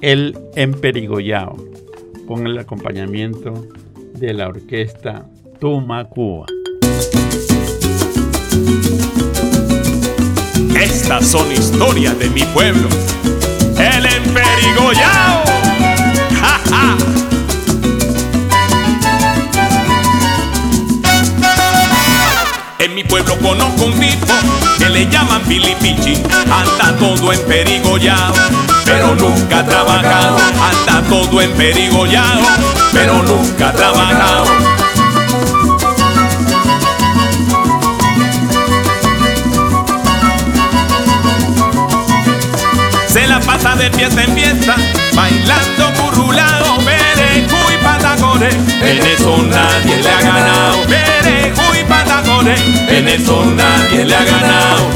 El 0.00 0.38
Emperigollao, 0.54 1.56
con 2.26 2.46
el 2.46 2.58
acompañamiento 2.58 3.66
de 4.14 4.34
la 4.34 4.48
orquesta 4.48 5.26
Tumacúa. 5.58 6.46
Estas 10.80 11.26
son 11.26 11.50
historias 11.52 12.18
de 12.18 12.28
mi 12.30 12.42
pueblo, 12.54 12.88
el 13.78 14.06
Emperigollao. 14.06 15.44
¡Ja, 16.40 16.60
ja! 16.70 17.11
Conozco 23.42 23.86
un 23.86 23.98
tipo 23.98 24.26
que 24.78 24.88
le 24.88 25.06
llaman 25.08 25.42
Filipichi. 25.44 26.22
Anda 26.50 26.96
todo 26.98 27.32
en 27.32 27.40
perigollado, 27.46 28.34
pero 28.84 29.14
nunca 29.14 29.58
ha 29.58 29.66
trabajado. 29.66 30.38
Anda 30.38 31.08
todo 31.08 31.42
en 31.42 31.52
perigollado, 31.52 32.42
pero 32.92 33.22
nunca 33.22 33.68
ha 33.68 33.72
trabajado. 33.72 34.44
Se 43.08 43.26
la 43.26 43.40
pasa 43.40 43.74
de 43.76 43.90
fiesta 43.90 44.22
en 44.24 44.34
fiesta, 44.34 44.74
bailando 45.14 45.92
currulado, 46.00 46.78
perejo 47.32 47.56
y 47.72 47.82
patacones. 47.82 48.54
En 48.54 48.98
eso 48.98 49.42
nadie 49.42 50.02
le 50.02 50.10
ha 50.10 50.20
ganado 50.20 50.92
en 52.88 53.08
eso 53.08 53.44
nadie 53.44 54.04
le 54.04 54.14
ha 54.14 54.24
ganado. 54.24 54.90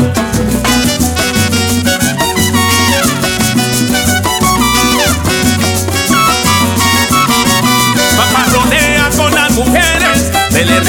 Paparronea 8.17 9.11
con 9.17 9.35
las 9.35 9.53
mujeres, 9.53 10.31
se 10.51 10.65
le 10.65 10.81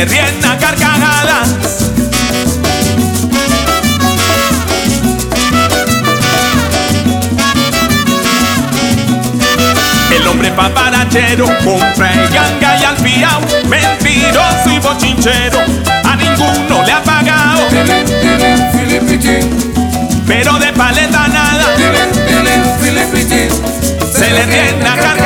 le 0.00 0.06
rienda 0.06 0.56
carcajadas. 0.56 1.48
El 10.10 10.26
hombre 10.26 10.50
paparachero 10.52 11.46
compra 11.62 12.12
el 12.14 12.28
ganga 12.30 12.80
y 12.80 12.84
al 12.84 12.96
fiao, 12.96 13.40
mentiroso 13.68 14.70
y 14.70 14.78
bochinchero, 14.78 15.58
a 16.04 16.16
ninguno 16.16 16.82
le 16.86 16.92
ha 16.92 17.02
pagado. 17.02 17.60
Pero 20.26 20.58
de 20.58 20.72
paleta 20.72 21.28
nada, 21.28 21.76
se 24.14 24.30
le 24.30 24.44
tiene 24.44 24.88
a 24.88 24.96
carcajadas. 24.96 25.19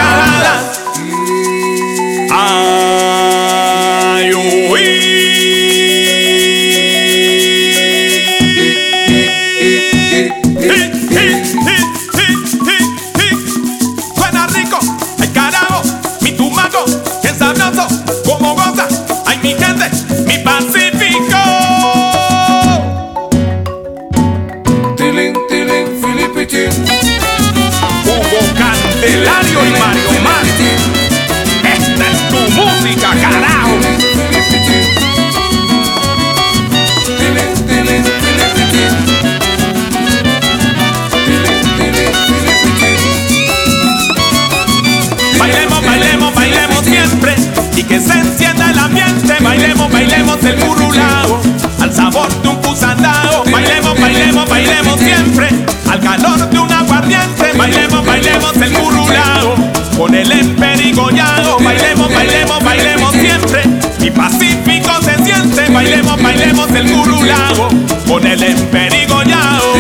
Eladio 29.14 29.64
y 29.64 29.70
Mario 29.78 30.10
Mar. 30.24 30.44
Esta 31.62 32.10
es 32.10 32.28
tu 32.28 32.36
música, 32.60 33.10
carajo. 33.20 33.78
Bailemos, 45.38 45.84
bailemos, 45.84 46.34
bailemos 46.34 46.84
siempre 46.84 47.36
y 47.76 47.82
que 47.84 48.00
se 48.00 48.12
encienda 48.14 48.70
el 48.70 48.78
ambiente. 48.80 49.36
Bailemos, 49.40 49.92
bailemos 49.92 50.42
el 50.42 50.56
burulao 50.56 51.40
al 51.80 51.94
sabor 51.94 52.28
de 52.42 52.48
un 52.48 52.60
pusandao. 52.60 53.44
Bailemos, 53.44 54.00
bailemos, 54.00 54.48
bailemos 54.48 54.98
siempre 54.98 55.48
al 55.88 56.00
calor 56.00 56.50
de 56.50 56.58
una 56.58 56.73
bailemos, 57.64 58.04
bailemos 58.04 58.56
el 58.56 58.72
curulao 58.74 59.54
con 59.96 60.14
el 60.14 60.30
emperigollado. 60.30 61.58
Bailemos, 61.60 62.12
bailemos, 62.12 62.62
bailemos 62.62 63.12
siempre. 63.12 63.62
Mi 64.00 64.10
pacífico 64.10 64.90
se 65.00 65.24
siente. 65.24 65.70
Bailemos, 65.72 66.22
bailemos 66.22 66.70
el 66.72 66.92
curulao 66.92 67.68
con 68.06 68.26
el 68.26 68.42
emperigollado. 68.42 69.74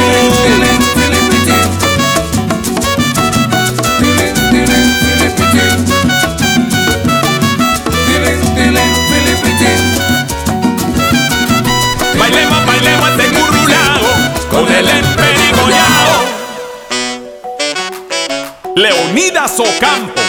Ocampo, 19.44 20.22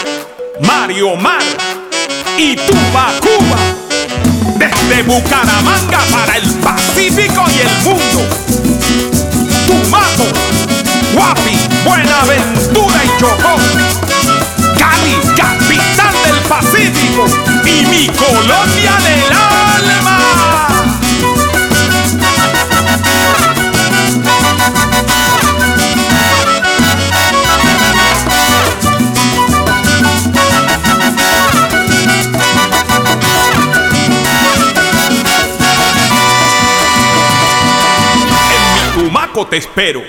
Mario 0.60 1.16
Mar 1.16 1.42
y 2.38 2.54
Tuba 2.58 3.14
Cuba. 3.22 3.58
Desde 4.58 5.04
Bucaramanga 5.04 6.00
para 6.12 6.36
el 6.36 6.44
Pacífico 6.56 7.46
y 7.50 7.62
el 7.62 7.70
mundo. 7.86 8.28
Tumaco, 9.68 10.26
Guapi, 11.14 11.58
Buenaventura 11.86 13.06
y 13.06 13.18
Chocó. 13.18 13.56
Cali, 14.78 15.16
capital 15.38 16.14
del 16.26 16.42
Pacífico 16.50 17.26
y 17.64 17.86
mi 17.86 18.08
colonia 18.08 18.98
del 18.98 19.32
alma. 19.32 20.25
Te 39.44 39.58
espero. 39.58 40.02